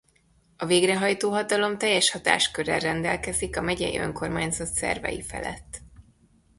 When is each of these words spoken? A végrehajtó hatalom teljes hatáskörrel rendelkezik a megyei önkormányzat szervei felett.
A 0.57 0.65
végrehajtó 0.65 1.29
hatalom 1.29 1.77
teljes 1.77 2.11
hatáskörrel 2.11 2.79
rendelkezik 2.79 3.57
a 3.57 3.61
megyei 3.61 3.97
önkormányzat 3.97 4.67
szervei 4.67 5.21
felett. 5.21 5.81